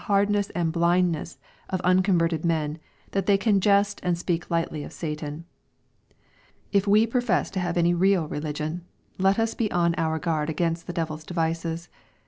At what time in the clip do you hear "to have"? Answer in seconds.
7.51-7.77